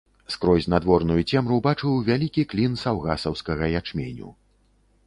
[0.35, 4.35] Скрозь надворную цемру бачыў вялікі клін саўгасаўскага ячменю.